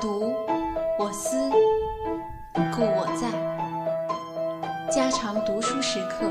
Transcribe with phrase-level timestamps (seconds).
[0.00, 0.34] 读，
[0.98, 1.50] 我思，
[2.74, 3.30] 故我在。
[4.90, 6.30] 家常读书时刻。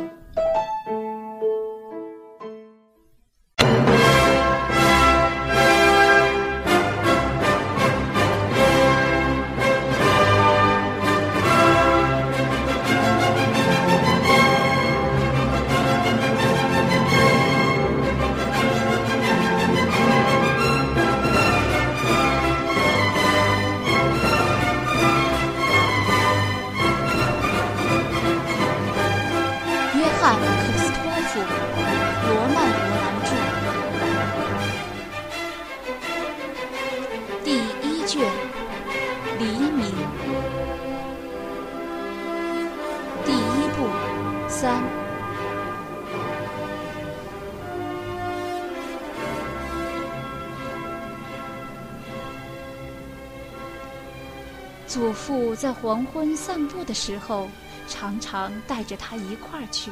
[54.95, 57.49] 祖父在黄昏散步的时候，
[57.85, 59.91] 常常带着他一块儿去。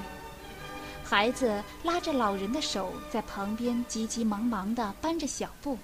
[1.04, 5.78] 孩子拉着老人的手，在旁边急急忙忙地搬着小步。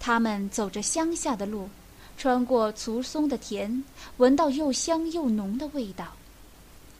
[0.00, 1.70] 他们走着乡下的路，
[2.16, 3.84] 穿过粗松的田，
[4.16, 6.16] 闻到又香又浓的味道。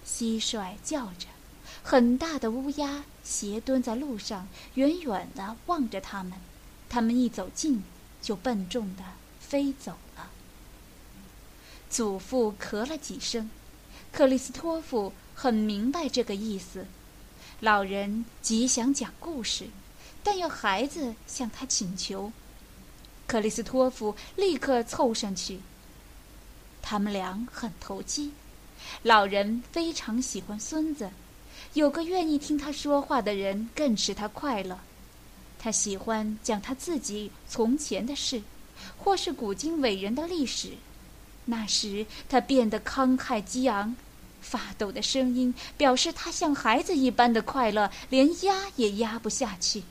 [0.06, 1.26] 蟋蟀叫着，
[1.82, 6.34] 很大的乌鸦斜蹲在路上，远远地望着他们。
[6.88, 7.82] 他们一走近，
[8.22, 9.02] 就笨重地
[9.40, 9.94] 飞走。
[11.90, 13.50] 祖父咳了几声，
[14.12, 16.86] 克里斯托夫很明白这个意思。
[17.60, 19.66] 老人极想讲故事，
[20.22, 22.30] 但要孩子向他请求。
[23.26, 25.60] 克里斯托夫立刻凑上去。
[26.80, 28.32] 他们俩很投机。
[29.02, 31.10] 老人非常喜欢孙子，
[31.74, 34.78] 有个愿意听他说话的人更使他快乐。
[35.58, 38.40] 他喜欢讲他自己从前的事，
[38.96, 40.74] 或是古今伟人的历史。
[41.50, 43.96] 那时他变得慷慨激昂，
[44.42, 49.82] 发抖的声音表示他像孩子一般的快乐，连压也压不下去。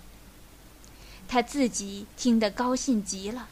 [1.27, 3.49] 他自己听得高兴极了。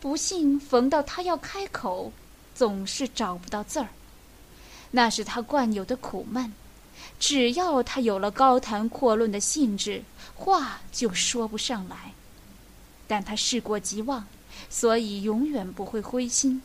[0.00, 2.12] 不幸逢到他要开口，
[2.54, 3.88] 总是找不到字儿，
[4.90, 6.52] 那是他惯有的苦闷。
[7.18, 10.02] 只要他有了高谈阔论的兴致，
[10.34, 12.12] 话就说不上来。
[13.08, 14.26] 但他事过即忘。
[14.68, 16.62] 所以永远不会灰心。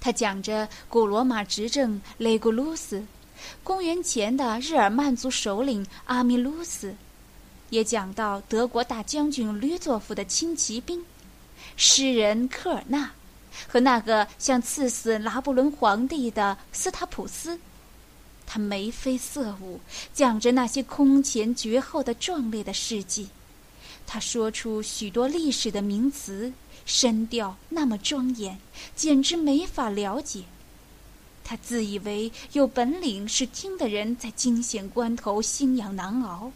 [0.00, 3.04] 他讲着古罗马执政雷古鲁斯，
[3.64, 6.94] 公元前的日耳曼族首领阿米鲁斯，
[7.70, 11.04] 也讲到德国大将军吕佐夫的轻骑兵，
[11.76, 13.10] 诗人科尔纳，
[13.66, 17.58] 和那个想刺死拿破仑皇帝的斯塔普斯。
[18.46, 19.80] 他眉飞色舞，
[20.14, 23.28] 讲着那些空前绝后的壮烈的事迹。
[24.06, 26.52] 他说出许多历史的名词，
[26.84, 28.58] 声调那么庄严，
[28.94, 30.44] 简直没法了解。
[31.42, 36.52] 他自以为有本领，使听的人在惊险关头心痒难熬。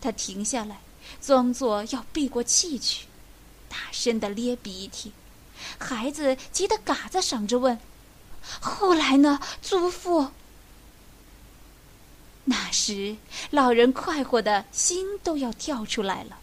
[0.00, 0.80] 他停下来，
[1.20, 3.06] 装作要闭过气去，
[3.68, 5.12] 大声的咧鼻涕。
[5.78, 7.78] 孩子急得嘎子嗓着问
[8.60, 10.28] ：“后来呢，祖父？”
[12.46, 13.16] 那时，
[13.50, 16.38] 老人快活的心都要跳出来了。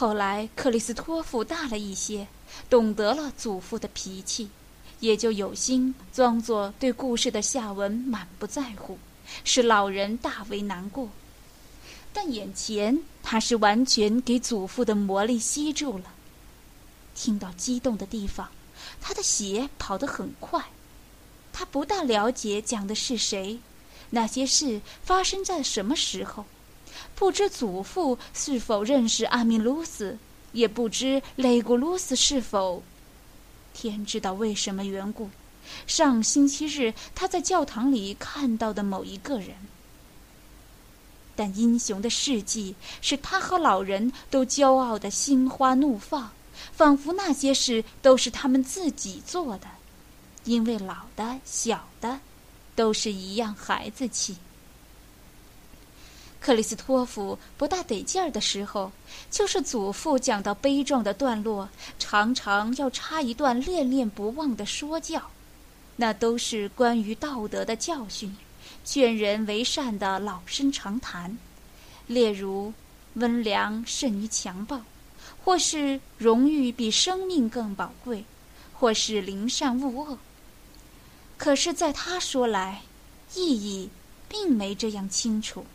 [0.00, 2.28] 后来，克里斯托夫大了一些，
[2.70, 4.48] 懂得了祖父的脾气，
[5.00, 8.96] 也就有心装作对故事的下文满不在乎，
[9.42, 11.08] 使老人大为难过。
[12.12, 16.04] 但眼前他是完全给祖父的魔力吸住了。
[17.16, 18.48] 听到激动的地方，
[19.00, 20.64] 他的血跑得很快。
[21.52, 23.58] 他不大了解讲的是谁，
[24.10, 26.44] 那些事发生在什么时候。
[27.14, 30.18] 不知祖父是否认识阿米卢斯，
[30.52, 32.82] 也不知雷古鲁斯是否。
[33.74, 35.30] 天知道为什么缘故，
[35.86, 39.50] 上星期日他在教堂里看到的某一个人。
[41.36, 46.32] 但英雄的事迹使他和老人都骄傲的心花怒放，
[46.72, 49.68] 仿佛那些事都是他们自己做的，
[50.42, 52.18] 因为老的、小的，
[52.74, 54.36] 都是一样孩子气。
[56.40, 58.90] 克里斯托弗不大得劲儿的时候，
[59.30, 61.68] 就是祖父讲到悲壮的段落，
[61.98, 65.30] 常常要插一段恋恋不忘的说教，
[65.96, 68.36] 那都是关于道德的教训，
[68.84, 71.36] 劝人为善的老生常谈，
[72.06, 72.72] 例如
[73.14, 74.80] 温良胜于强暴，
[75.44, 78.24] 或是荣誉比生命更宝贵，
[78.72, 80.16] 或是临善勿恶。
[81.36, 82.82] 可是，在他说来，
[83.34, 83.90] 意义
[84.28, 85.66] 并没这样清楚。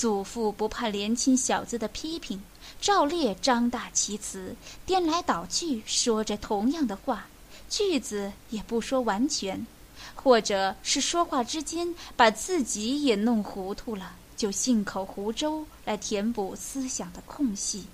[0.00, 2.42] 祖父不怕年轻小子的批评，
[2.80, 4.56] 照例张大其词，
[4.86, 7.26] 颠来倒去说着同样的话，
[7.68, 9.66] 句子也不说完全，
[10.14, 17.84] 或者是说话之间把自己也弄糊涂了，就信口胡诌来填补思想的空隙。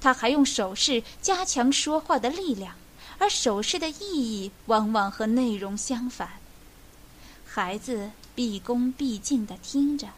[0.00, 2.74] 他还用手势加强说话的力量，
[3.18, 6.30] 而手势的意义往往和内容相反。
[7.44, 10.08] 孩子毕恭毕敬地听着。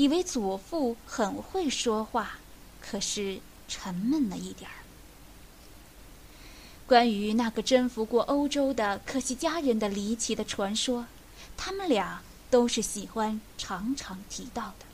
[0.00, 2.38] 以为祖父很会说话，
[2.80, 3.38] 可是
[3.68, 4.80] 沉闷了一点儿。
[6.86, 11.04] 关于那个征服过欧洲的科西嘉人的离奇的传说，
[11.54, 14.86] 他们俩都是喜欢常常提到的。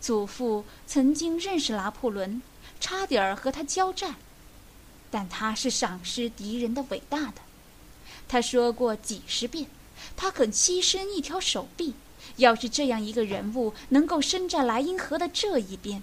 [0.00, 2.40] 祖父曾经认识拿破仑，
[2.78, 4.14] 差点儿和他交战，
[5.10, 7.42] 但他是赏识敌人的伟大的。
[8.28, 9.66] 他说过几十遍，
[10.16, 11.94] 他肯牺牲一条手臂。
[12.36, 16.02] 要是这样一个人物能够生在莱茵河的这一边，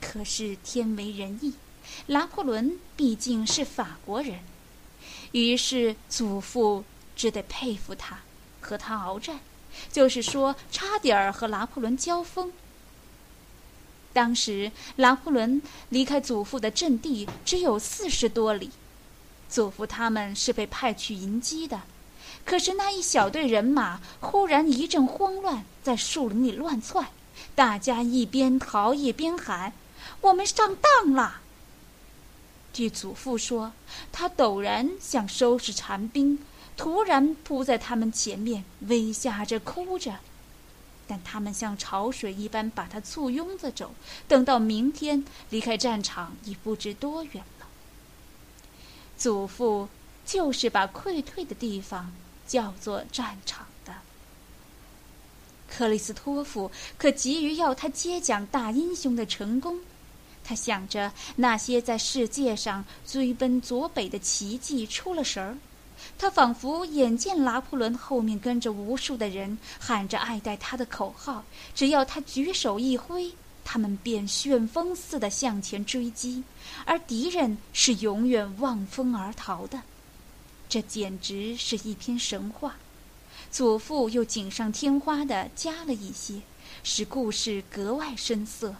[0.00, 1.54] 可是天为人意，
[2.06, 4.40] 拿破仑毕竟是法国人，
[5.32, 6.84] 于是祖父
[7.14, 8.20] 只得佩服他，
[8.60, 9.40] 和他鏖战，
[9.92, 12.52] 就是说差点儿和拿破仑交锋。
[14.12, 18.70] 当时拿破仑离开祖父的阵地只有四十多里，
[19.48, 21.82] 祖父他们是被派去迎击的。
[22.48, 27.06] 可是那一小队人马忽然一阵慌乱，在树林里乱窜，
[27.54, 29.74] 大家一边逃一边喊
[30.22, 31.42] ：“我们上当了！”
[32.72, 33.72] 据祖父说，
[34.10, 36.38] 他陡然想收拾残兵，
[36.74, 40.16] 突然扑在他们前面，微笑着哭着，
[41.06, 43.92] 但他们像潮水一般把他簇拥着走，
[44.26, 47.66] 等到明天离开战场已不知多远了。
[49.18, 49.90] 祖父
[50.24, 52.10] 就是把溃退的地方。
[52.48, 53.94] 叫做战场的。
[55.70, 59.78] 克里斯托夫可急于要他接讲大英雄的成功，
[60.42, 65.56] 他想着那些在世界上追奔左北的奇迹出了神儿，
[66.16, 73.30] 他仿佛眼见拿破仑后面跟着无数的人喊着爱戴他的口号，只要他举手一挥，
[73.62, 76.42] 他们便旋风似的向前追击，
[76.86, 79.82] 而敌人是永远望风而逃的。
[80.68, 82.76] 这简直是一篇神话，
[83.50, 86.42] 祖父又锦上添花的加了一些，
[86.84, 88.74] 使故事格外生涩。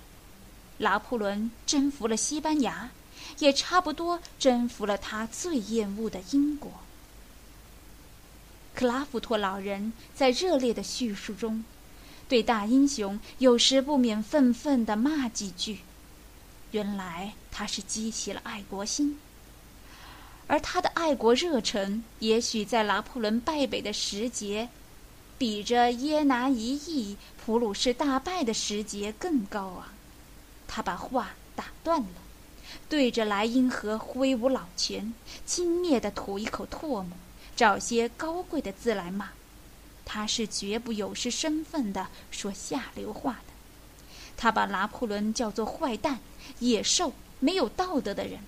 [0.77, 2.91] 拿破仑征服了西班牙，
[3.39, 6.71] 也差不多征服了他最厌恶的英国。
[8.75, 11.65] 克拉夫托老人在热烈的叙述中，
[12.29, 15.79] 对大英雄有时不免愤愤的骂几句。
[16.71, 19.19] 原来他是激起了爱国心。
[20.49, 24.69] 而他的爱国热忱，也许在拿破仑败北的时节，
[25.37, 29.85] 比着耶拿一役、普鲁士大败的时节更高昂。
[30.67, 32.09] 他把话打断了，
[32.89, 35.13] 对着莱茵河挥舞老拳，
[35.47, 37.11] 轻蔑地吐一口唾沫，
[37.55, 39.31] 找些高贵的字来骂。
[40.07, 43.53] 他是绝不有失身份的说下流话的。
[44.39, 46.21] 他把拿破仑叫做坏蛋、
[46.61, 48.41] 野兽、没有道德的人。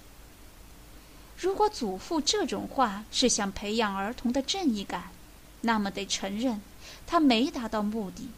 [1.41, 5.05] 如果祖父这种话是想培养儿童的正义感，
[5.63, 6.61] 那么得承认
[7.07, 8.29] 他没达到目的，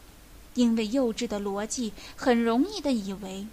[0.53, 3.45] 因为幼稚的逻辑很容易的以为，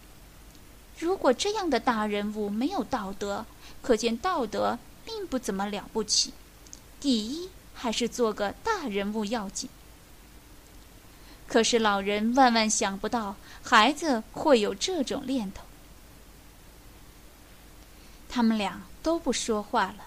[1.00, 3.44] 如果这样的大人物没有道德，
[3.82, 6.32] 可见道德并不怎么了不起，
[7.00, 9.68] 第一还是做个大人物要紧。
[11.48, 13.34] 可是老人万万想不到
[13.64, 15.64] 孩子会有这种念头，
[18.30, 18.82] 他们俩。
[19.02, 20.04] 都不说话了，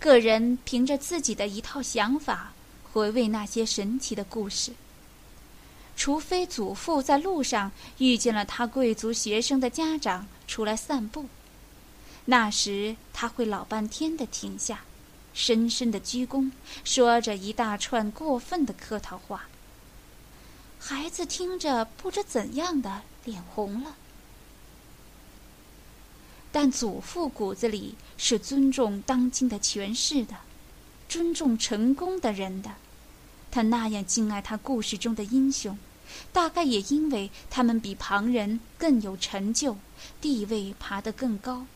[0.00, 2.52] 个人凭着自己的一套想法
[2.92, 4.72] 回味那些神奇的故事。
[5.96, 11.26] 除非祖父在路上遇见了他贵族学生的家长出来散步，
[12.24, 14.80] 那时他会老半天的停下，
[15.32, 16.50] 深深的鞠躬，
[16.82, 19.44] 说着一大串过分的客套话。
[20.80, 23.94] 孩子听着不知怎样的脸红了。
[26.52, 30.34] 但祖父骨子里是尊重当今的权势的，
[31.08, 32.70] 尊重成功的人的。
[33.50, 35.78] 他那样敬爱他故事中的英雄，
[36.32, 39.76] 大概也因为他们比旁人更有成就，
[40.20, 41.66] 地位爬得更高。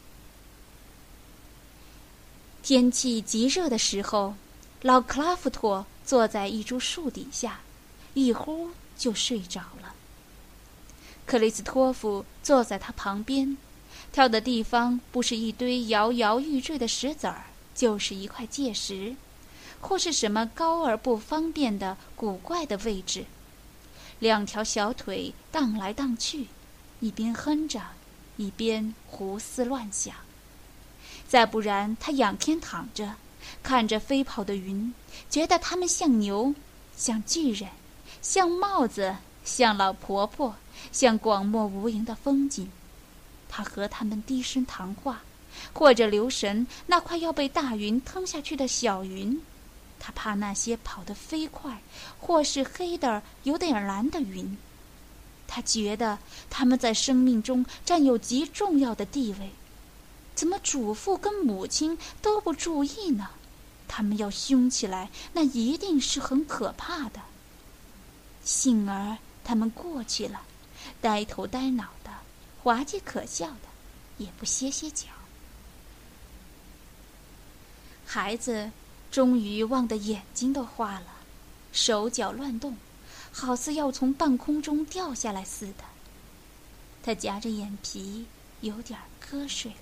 [2.62, 4.34] 天气极热的时候，
[4.82, 7.60] 老克拉夫托坐在一株树底下，
[8.14, 9.94] 一呼就睡着了。
[11.26, 13.56] 克里斯托夫坐在他旁边。
[14.14, 19.16] 跳的地方不是一堆摇摇欲坠的石子儿，就是一块界石，
[19.80, 23.24] 或是什么高而不方便的古怪的位置。
[24.20, 26.46] 两条小腿荡来荡去，
[27.00, 27.80] 一边哼着，
[28.36, 30.14] 一边胡思乱想。
[31.26, 33.16] 再不然，他仰天躺着，
[33.64, 34.94] 看着飞跑的云，
[35.28, 36.54] 觉得它们像牛，
[36.96, 37.68] 像巨人，
[38.22, 40.54] 像帽子，像老婆婆，
[40.92, 42.70] 像广漠无垠的风景。
[43.56, 45.22] 他和他们低声谈话，
[45.72, 49.40] 或者留神那快要被大云吞下去的小云。
[50.00, 51.80] 他怕那些跑得飞快，
[52.18, 54.58] 或是黑的有点蓝的云。
[55.46, 56.18] 他觉得
[56.50, 59.52] 他们在生命中占有极重要的地位。
[60.34, 63.30] 怎么祖父跟母亲都不注意呢？
[63.86, 67.20] 他们要凶起来，那一定是很可怕的。
[68.42, 70.42] 幸而他们过去了，
[71.00, 71.90] 呆头呆脑，
[72.64, 73.68] 滑稽可笑的，
[74.18, 75.06] 也不歇歇脚。
[78.04, 78.72] 孩子。
[79.10, 81.06] 终于望得眼睛都花了，
[81.70, 82.76] 手脚乱动，
[83.30, 85.84] 好似要从半空中掉下来似的。
[87.00, 88.26] 他夹着眼皮，
[88.60, 89.76] 有点瞌睡了。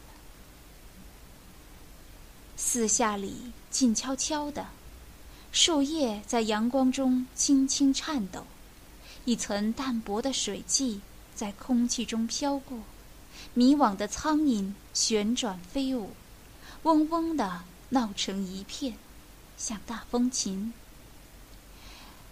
[2.58, 4.66] 四下里静悄悄的，
[5.50, 8.44] 树叶在阳光中轻轻颤抖，
[9.24, 11.00] 一层淡薄的水汽
[11.34, 12.78] 在空气中飘过，
[13.54, 16.10] 迷惘的苍蝇旋转飞舞，
[16.84, 18.96] 嗡嗡的闹成一片。
[19.56, 20.72] 像大风琴，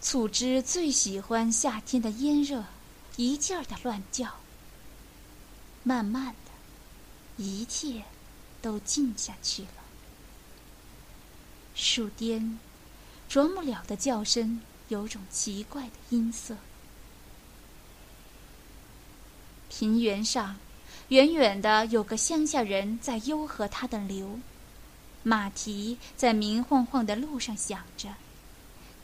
[0.00, 2.64] 醋汁最喜欢夏天的炎热，
[3.16, 4.36] 一劲儿的乱叫。
[5.82, 8.04] 慢慢的，一切
[8.60, 9.68] 都静下去了。
[11.74, 12.58] 树巅，
[13.28, 16.56] 啄木鸟的叫声有种奇怪的音色。
[19.80, 20.56] 平原上，
[21.08, 24.38] 远远的有个乡下人在悠和他的牛。
[25.22, 28.10] 马蹄在明晃晃的路上响着，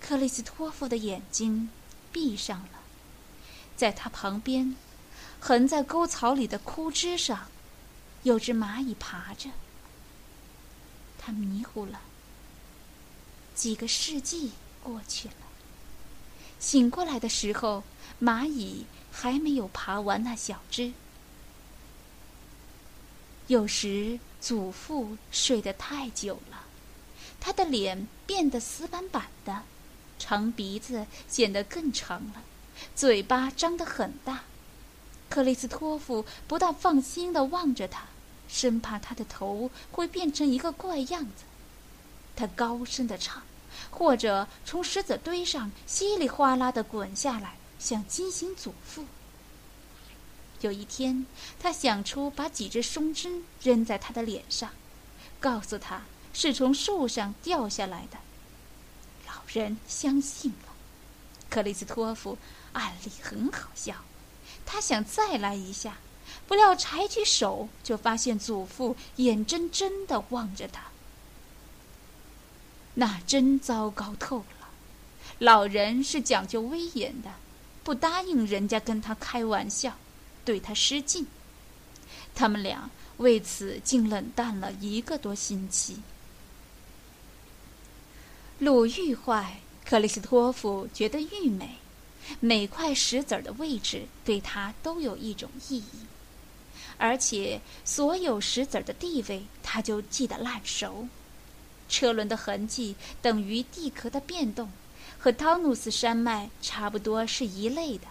[0.02, 1.70] 克里斯托夫的眼睛
[2.12, 2.80] 闭上了，
[3.74, 4.76] 在他旁边，
[5.40, 7.48] 横在沟槽里的枯枝上，
[8.24, 9.48] 有只蚂蚁爬着。
[11.16, 12.02] 他迷糊了。
[13.54, 14.50] 几个世纪
[14.82, 15.34] 过去了，
[16.58, 17.82] 醒过来的时候，
[18.20, 18.84] 蚂蚁
[19.16, 20.92] 还没有爬完那小枝。
[23.46, 24.20] 有时。
[24.38, 26.60] 祖父睡得太久了，
[27.40, 29.62] 他的脸变得死板板的，
[30.20, 32.44] 长鼻子显得更长了，
[32.94, 34.42] 嘴巴张得很大。
[35.28, 38.04] 克里斯托夫不大放心地望着他，
[38.46, 41.42] 生怕他的头会变成一个怪样子。
[42.36, 43.42] 他高声地唱，
[43.90, 49.04] 或者从石子堆上稀里哗啦地滚下来，想惊醒祖父。
[50.62, 51.26] 有一天，
[51.58, 54.70] 他想出把几只松针扔在他的脸上，
[55.38, 56.02] 告诉他
[56.32, 58.18] 是从树上掉下来的。
[59.26, 60.72] 老人相信了。
[61.50, 62.38] 克里斯托夫
[62.72, 63.96] 案例很好笑，
[64.64, 65.98] 他想再来一下，
[66.48, 70.84] 不料抬起手就发现祖父眼睁睁的望着他。
[72.94, 74.68] 那真糟糕透了。
[75.38, 77.30] 老人是讲究威严的，
[77.86, 79.96] 不答应人家跟他开玩笑。
[80.44, 81.24] 对他失敬，
[82.34, 85.98] 他们俩为此竟冷淡了一个多星期。
[88.58, 91.76] 路愈坏，克里斯托夫觉得愈美，
[92.40, 96.06] 每块石子儿的位置对他都有一种意义，
[96.98, 101.06] 而且所有石子儿的地位他就记得烂熟。
[101.88, 104.72] 车轮的痕迹等于地壳的变动，
[105.18, 108.06] 和汤努斯山脉差不多是一类的。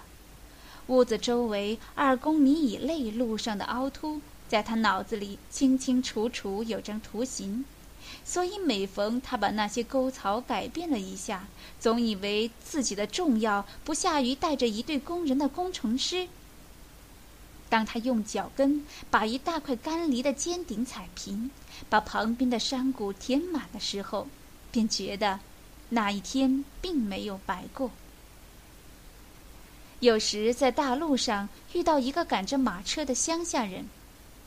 [0.87, 7.65] 屋子周围二公里以内路上的凹凸，在他脑子里清清楚楚有张图形，
[8.23, 11.47] 所以每逢他把那些沟槽改变了一下，
[11.79, 16.27] 总以为自己的重要不下于带着一队工人的工程师。
[17.67, 21.49] 当他用脚跟把一大块干梨的尖顶踩平，
[21.89, 24.27] 把旁边的山谷填满的时候，
[24.71, 25.39] 便觉得
[25.89, 27.91] 那一天并没有白过。
[29.99, 33.87] 有时在大路上遇到一个赶着马车的乡下人，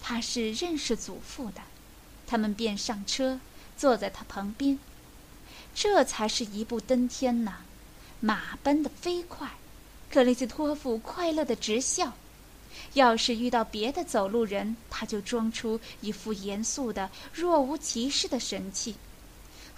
[0.00, 1.62] 他是认识祖父的，
[2.26, 3.40] 他们便上车，
[3.76, 4.78] 坐在他旁边。
[5.75, 7.59] 这才是一步登天呐！
[8.21, 9.49] 马奔得飞快，
[10.11, 12.12] 克里斯托夫快乐的直笑。
[12.95, 18.95] 要是遇到别的走路人，他就装出一副严肃的、若无其事的神气，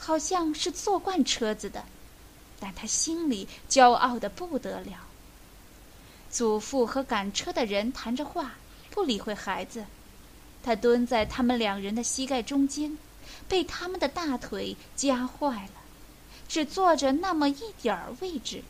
[0.02, 1.84] 好像是坐惯车子的，
[2.58, 5.06] 但他心里骄傲的不得了。
[6.30, 8.54] 祖父和赶车的人谈着话，
[8.90, 9.84] 不理会孩子。
[10.62, 12.96] 他蹲在他们两人的膝盖中间，
[13.46, 15.72] 被他们的大腿夹坏了，
[16.48, 18.64] 只坐着那么一点儿位置，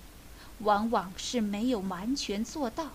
[0.59, 2.89] 往往是没有完全做到。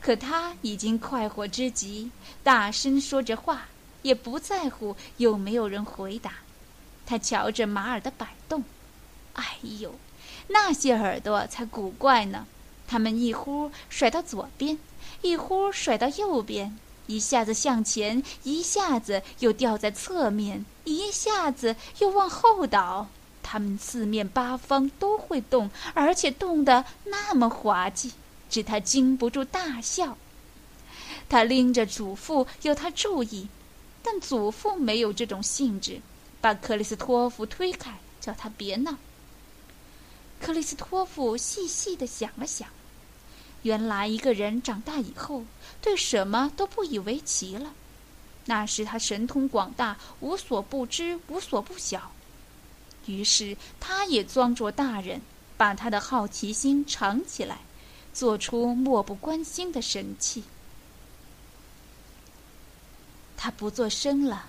[0.00, 2.10] 可他已经快活之极，
[2.42, 3.68] 大声说着话，
[4.06, 6.30] 也不在乎有没有人回答。
[7.04, 8.62] 他瞧着马耳的摆动，
[9.34, 9.94] 哎呦，
[10.48, 12.46] 那些耳朵才古怪呢！
[12.86, 14.78] 他们一忽甩到左边，
[15.22, 23.08] 一忽甩到右边，一下子向前，一下子又掉在侧面，一下子又往后倒。
[23.42, 28.12] 他们四面八方都会动，而且动得那么滑稽，
[28.50, 30.16] 使他禁不住大笑。
[31.28, 33.48] 他拎着祖父要他注意，
[34.06, 36.00] 但祖父没有这种兴致，
[36.40, 38.94] 把克里斯托夫推开，叫他别闹。
[40.40, 42.68] 克里斯托夫细细的想了想，
[43.62, 45.44] 原来一个人长大以后
[45.82, 47.74] 对什么都不以为奇了，
[48.44, 52.12] 那时他神通广大，无所不知，无所不晓。
[53.06, 55.20] 于是，他也装作大人，
[55.56, 57.58] 把他的好奇心藏起来，
[58.14, 60.44] 做出漠不关心的神气。
[63.36, 64.46] 他不做声了，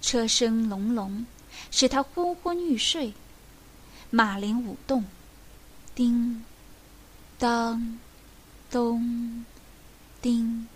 [0.00, 1.26] 车声隆隆，
[1.70, 3.12] 使他昏昏欲睡。
[4.10, 5.04] 马铃舞动，
[5.94, 6.44] 叮，
[7.38, 7.98] 当，
[8.70, 9.44] 咚，
[10.20, 10.66] 叮。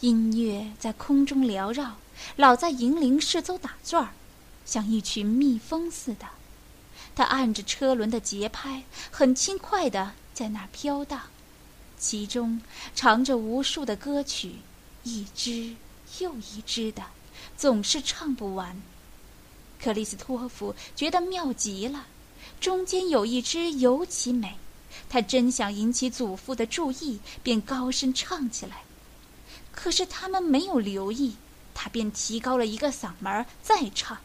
[0.00, 1.96] 音乐在空中缭绕，
[2.34, 4.10] 老在银铃四周打转儿。
[4.64, 6.26] 像一群蜜蜂似的，
[7.14, 11.20] 它按着车轮的节拍，很轻快的在那儿飘荡，
[11.98, 12.60] 其中
[12.94, 14.56] 藏着无数的歌曲，
[15.04, 15.74] 一支
[16.20, 17.02] 又一支的，
[17.56, 18.80] 总是唱不完。
[19.82, 22.06] 克里斯托夫觉得妙极了，
[22.60, 24.56] 中间有一支尤其美，
[25.08, 28.82] 他真想引起祖父的注意，便高声唱起来。
[29.72, 31.34] 可是他们没有留意，
[31.74, 34.16] 他便提高了一个嗓门再唱。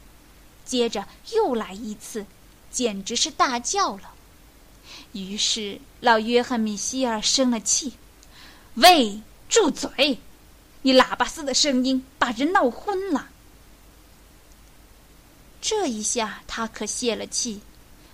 [0.63, 2.25] 接着又来一次，
[2.69, 4.13] 简直是大叫了。
[5.13, 7.93] 于是老约翰米歇尔生了气
[8.75, 10.19] ：“喂，住嘴！
[10.87, 13.27] 你喇叭似的声音把人闹昏了。”
[15.59, 17.59] 这一下他可泄了气，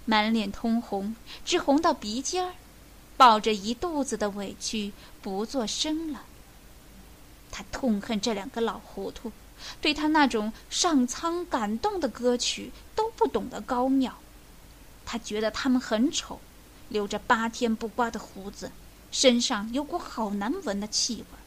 [0.06, 2.56] 满脸通红，直红到鼻尖儿，
[3.16, 6.24] 抱着一肚子的委屈不作声了。
[7.52, 9.32] 他痛恨这两个老糊涂。
[9.80, 14.18] 对他那种上苍感动的歌曲都不懂得高妙，
[15.06, 16.42] 他觉得他们很丑，
[16.90, 18.72] 留着八天不刮的胡子，
[19.12, 21.43] 身上有股好难闻的气味。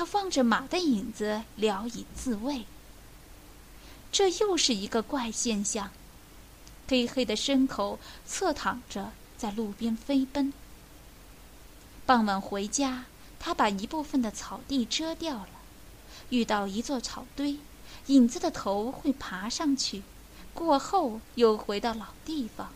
[0.00, 2.64] 他望着马的影子，聊以自慰。
[4.10, 5.90] 这又是一个怪现象：
[6.88, 10.54] 黑黑的牲口侧躺着在路边飞奔。
[12.06, 13.04] 傍晚回家，
[13.38, 15.50] 他把一部分的草地遮掉了。
[16.30, 17.58] 遇到一座草堆，
[18.06, 20.02] 影子的头会爬上去，
[20.54, 22.72] 过后又回到老地方。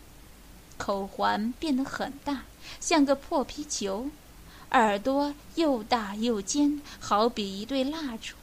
[0.77, 2.43] 口环变得很大，
[2.79, 4.11] 像个破皮球，
[4.75, 8.35] 耳朵又大又尖，好比一对蜡烛。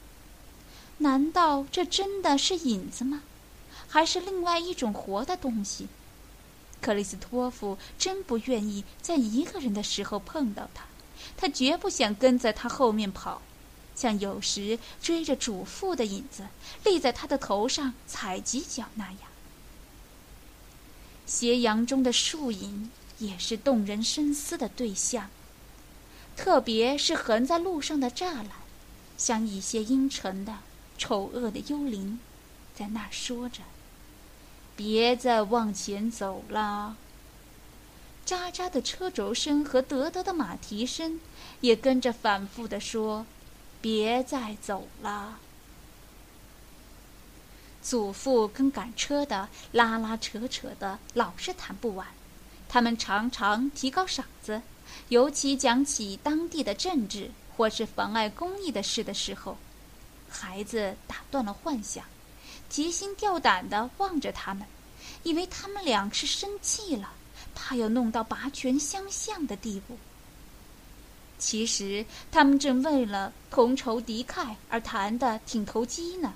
[0.97, 3.23] 难道这真的是影子吗？
[3.87, 5.88] 还是另外一种活的东西？
[6.81, 10.85] 克里斯托夫真不愿意在一个人的时候碰到他，
[11.37, 13.42] 他绝不想跟在他后面跑。
[13.95, 16.47] 像有时追着主妇的影子，
[16.83, 19.18] 立在他的头上踩几脚那样。
[21.27, 25.29] 斜阳中的树影也是动人深思的对象，
[26.37, 28.49] 特别是横在路上的栅栏，
[29.16, 30.59] 像一些阴沉的、
[30.99, 32.18] 丑恶的幽灵，
[32.75, 33.62] 在那儿说着
[34.75, 36.97] ：“别再往前走了。”
[38.27, 41.21] 喳喳的车轴声和得得的马蹄声，
[41.61, 43.27] 也跟着反复的说。
[43.81, 45.40] 别再走了。
[47.83, 52.07] 祖父跟赶车的拉拉扯扯的，老是谈不完。
[52.68, 54.62] 他们常常提高嗓子，
[55.09, 59.57] 尤其讲起当地的政治或是妨碍公益的事的时候，
[60.28, 62.05] 孩子打断了幻想，
[62.68, 64.66] 提心吊胆的望着他们，
[65.22, 67.12] 以为他们俩是生气了，
[67.55, 69.98] 怕要弄到拔拳相向的地步。
[71.38, 76.33] 其实他们正为了同仇敌忾而谈得挺投机呢。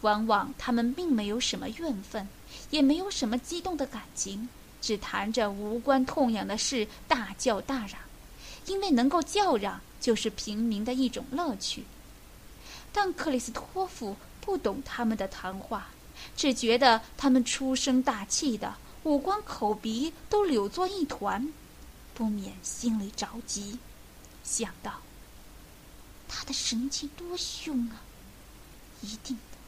[0.00, 2.28] 往往他们并没有什么怨愤，
[2.70, 4.48] 也没有什么激动的感情，
[4.84, 7.98] 只谈着无关痛痒的事，大叫大嚷，
[8.66, 11.84] 因为能够叫嚷就是平民的一种乐趣。
[12.92, 15.88] 但克里斯托夫不懂他们的谈话，
[16.36, 21.50] 只觉得他们出声大气的，五官口鼻都扭作一团。
[22.12, 23.78] 不免心里着急，
[24.44, 25.00] 想到
[26.28, 28.02] 他的神气多凶啊！
[29.00, 29.58] 一定的，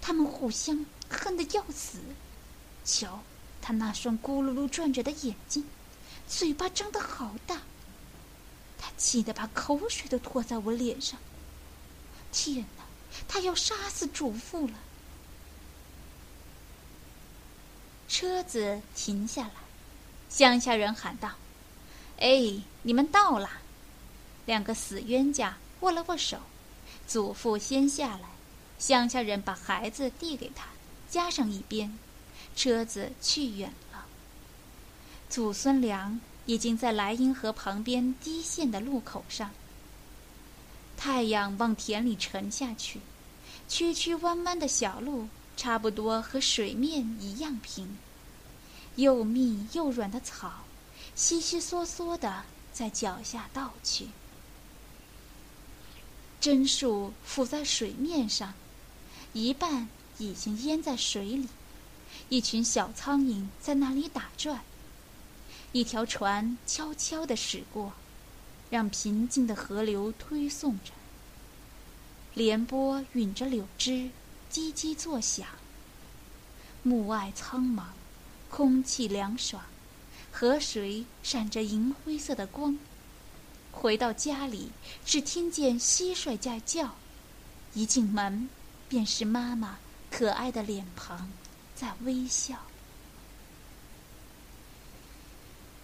[0.00, 1.98] 他们互相恨得要死，
[2.84, 3.20] 瞧，
[3.70, 5.64] 他那双咕噜噜转着的眼睛，
[6.26, 7.58] 嘴巴张得好大。
[8.76, 11.20] 他气得把口水都吐在我脸上。
[12.32, 12.84] 天哪，
[13.28, 14.74] 他要杀死主妇了！
[18.08, 19.54] 车子停下来，
[20.28, 21.34] 乡下人喊道
[22.18, 23.48] ：“哎，你们到了！”
[24.46, 26.40] 两个死冤家握了握手，
[27.06, 28.30] 祖父先下来，
[28.80, 30.66] 乡下人把孩子递给他，
[31.08, 31.96] 加上一边，
[32.60, 34.04] 车子去远了。
[35.30, 39.50] 祖孙俩已经在莱茵河旁边低陷的路口上。
[40.94, 43.00] 太阳往田里沉下去，
[43.66, 47.96] 曲曲弯弯的小路差不多和水面一样平，
[48.96, 50.64] 又密又软的草，
[51.14, 52.44] 稀稀嗦嗦的
[52.74, 54.08] 在脚下倒去。
[56.42, 58.52] 榛树浮在水面上，
[59.32, 61.48] 一半已经淹在水里。
[62.30, 64.60] 一群小苍蝇在那里打转。
[65.72, 67.92] 一条船悄悄地驶过，
[68.70, 70.92] 让平静的河流推送着。
[72.34, 74.10] 连波吮着柳枝，
[74.50, 75.44] 叽叽作响。
[76.84, 77.82] 暮外苍茫，
[78.48, 79.64] 空气凉爽，
[80.30, 82.78] 河水闪着银灰色的光。
[83.72, 84.70] 回到家里，
[85.04, 86.94] 只听见蟋蟀在叫。
[87.74, 88.48] 一进门，
[88.88, 89.78] 便是妈妈
[90.12, 91.28] 可爱的脸庞
[91.80, 92.56] 在微笑。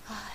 [0.06, 0.34] 唉，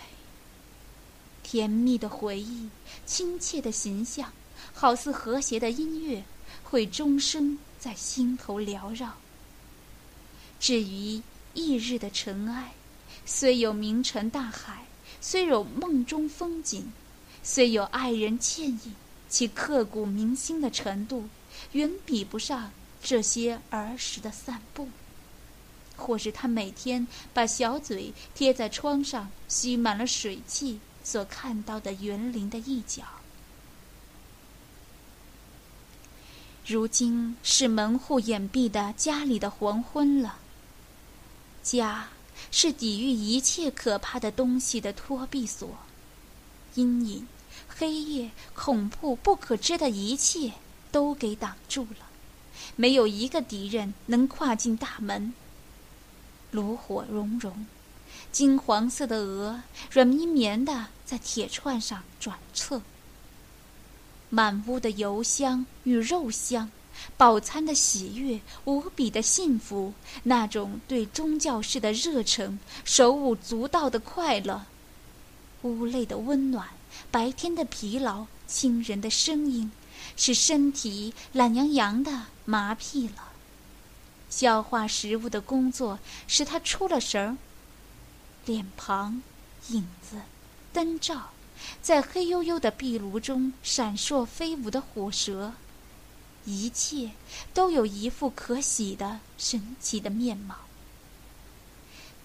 [1.44, 2.68] 甜蜜的回忆，
[3.06, 4.34] 亲切的形象，
[4.74, 6.24] 好似和谐的音乐，
[6.64, 9.14] 会终生在心头缭绕。
[10.60, 11.22] 至于
[11.54, 12.74] 翌日的尘埃，
[13.24, 14.88] 虽有名尘大海，
[15.22, 16.92] 虽有梦中风景。
[17.44, 18.96] 虽有爱人倩影，
[19.30, 21.30] 其刻骨铭心的程度，
[21.74, 22.72] 远比不上
[23.04, 24.90] 这些儿时的散步，
[25.96, 33.04] 或是他每天把小嘴贴在窗上吸满了水汽所看到的园林的一角。
[36.66, 40.38] 如今是门户掩蔽的家里的黄昏了。
[41.64, 42.08] 家
[42.50, 45.78] 是抵御一切可怕的东西的托庇所。
[46.76, 47.28] 阴影、
[47.68, 50.54] 黑夜、恐怖、不可知的一切
[50.92, 52.08] 都给挡住了，
[52.76, 55.34] 没有一个敌人能跨进大门。
[56.52, 57.66] 炉火融融，
[58.32, 62.82] 金黄色的鹅软绵绵的在铁串上转侧。
[64.30, 66.70] 满屋的油香与肉香，
[67.18, 74.66] 饱餐的喜悦，无比的幸福，那种对宗教式的热忱，手舞足蹈的快乐。
[75.64, 76.70] 屋内的温暖，
[77.12, 79.72] 白天的疲劳，亲人的声音，
[80.16, 83.31] 使身体懒洋洋的麻痹了。
[84.32, 87.38] 消化食物的工作使他出了神儿。
[88.48, 89.22] 脸庞、
[89.68, 90.20] 影子、
[90.74, 91.30] 灯罩，
[91.80, 95.54] 在黑黝黝的壁炉中闪烁飞舞的火舌，
[96.46, 97.12] 一切
[97.54, 100.56] 都有一副可喜的神奇的面貌。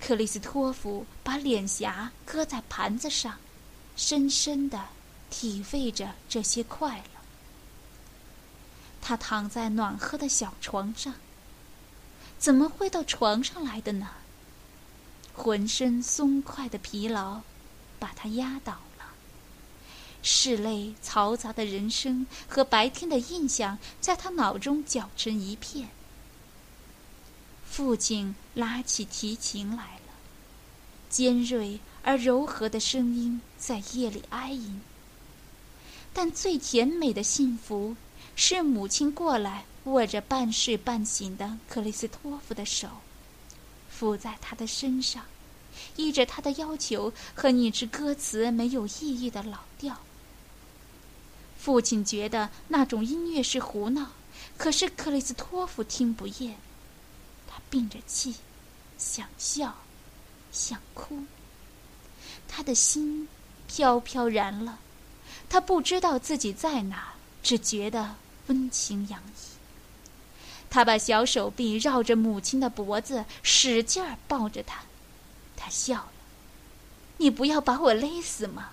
[0.01, 3.37] 克里斯托弗把脸颊搁在盘子上，
[3.97, 4.87] 深深的
[5.29, 7.21] 体味着这些快乐。
[9.03, 11.13] 他躺在暖和的小床上，
[12.47, 14.09] 怎么会到床上来的呢？
[15.35, 17.41] 浑身松快的疲劳
[17.99, 19.15] 把他压倒了，
[20.23, 25.89] 室内嘈杂的人声和白天的印象在他脑中搅成一片。
[27.69, 30.15] 父亲拉起提琴来了，
[31.11, 34.81] 尖锐而柔和的声音在夜里哀吟。
[36.13, 37.97] 但最甜美的幸福
[38.37, 42.89] 是母亲过来握着半睡半醒的克里斯托夫的手，
[43.89, 45.25] 伏在他的身上，
[45.95, 49.97] 依着他的要求和一支歌词没有意义的老调。
[51.57, 54.11] 父亲觉得那种音乐是胡闹，
[54.59, 56.57] 可是克里斯托夫听不厌。
[57.49, 58.35] 他屏着气，
[58.99, 59.77] 想笑，
[60.51, 61.25] 想哭。
[62.49, 63.29] 他的心
[63.69, 64.81] 飘飘然了，
[65.49, 68.17] 他不知道自己在哪，只觉得
[68.49, 69.56] 温情洋溢。
[70.77, 74.83] 他把小手臂绕着母亲的脖子，使劲儿抱着她。
[75.57, 76.13] 他笑了
[77.17, 78.73] ：“你不要把我勒死吗？”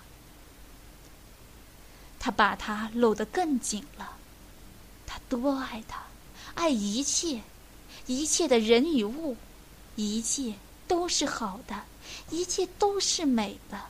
[2.20, 4.18] 他把她搂得更紧了。
[5.06, 6.02] 他多爱她，
[6.54, 7.40] 爱一切。
[8.04, 9.38] 一切的人与物，
[9.96, 11.84] 一切都是好的，
[12.28, 13.80] 一切都是美的。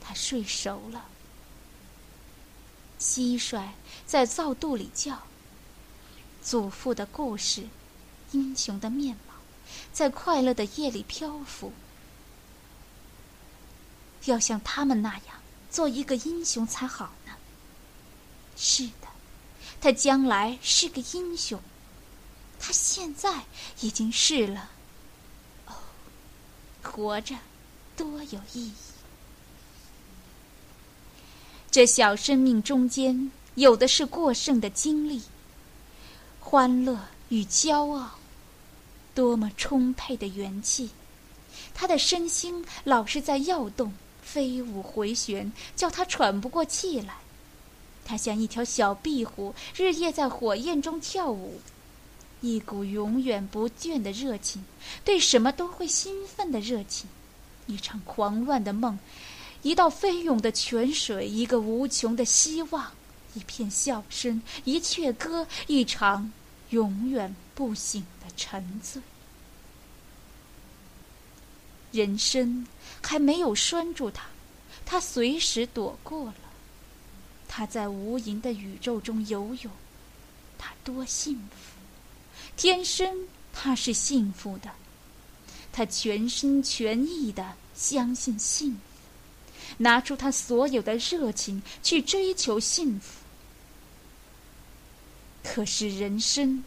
[0.00, 1.04] 他睡熟了。
[2.98, 3.68] 蟋蟀
[4.06, 5.18] 在灶肚里叫。
[6.42, 7.66] 祖父的故事，
[8.32, 9.34] 英雄的面貌，
[9.92, 11.72] 在快乐的夜里漂浮。
[14.26, 17.32] 要像他们那样做一个英雄才好呢。
[18.56, 19.08] 是的，
[19.80, 21.60] 他将来是个英雄，
[22.58, 23.44] 他现在
[23.80, 24.70] 已经是了。
[25.66, 25.72] 哦，
[26.82, 27.34] 活着
[27.96, 28.72] 多有意义！
[31.70, 35.22] 这小生命中间有的是过剩的经历，
[36.50, 38.18] 欢乐与骄傲，
[39.14, 40.90] 多么充沛的元气！
[41.72, 43.92] 他的身心老是在跃动。
[44.20, 47.18] 飞舞回旋，叫他喘不过气来。
[48.04, 51.60] 他像一条小壁虎，日夜在火焰中跳舞，
[52.40, 54.64] 一股永远不倦的热情，
[55.04, 57.08] 对什么都会兴奋的热情，
[57.66, 58.98] 一场狂乱的梦，
[59.62, 62.90] 一道飞涌的泉水，一个无穷的希望，
[63.34, 66.32] 一片笑声，一阙歌，一场
[66.70, 69.00] 永远不醒的沉醉。
[71.92, 72.66] 人生
[73.02, 74.26] 还没有拴住他，
[74.86, 76.34] 他随时躲过了。
[77.48, 79.72] 他在无垠的宇宙中游泳，
[80.56, 81.80] 他多幸福！
[82.56, 84.70] 天生他是幸福的，
[85.72, 88.78] 他全心全意的相信幸福，
[89.78, 93.19] 拿出他所有的热情去追求幸福。
[95.42, 96.62] 可是人生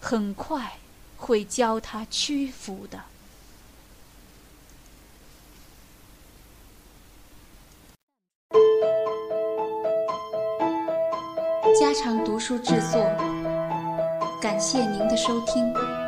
[0.00, 0.78] 很快
[1.16, 3.00] 会教他屈服的。
[11.78, 13.00] 家常读书制作，
[14.40, 15.99] 感谢您的收听。